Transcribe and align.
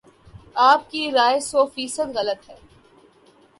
آپ 0.59 0.89
کی 0.91 1.11
رائے 1.11 1.39
سو 1.39 1.65
فیصد 1.65 2.15
غلط 2.15 2.49
ہے 2.49 2.55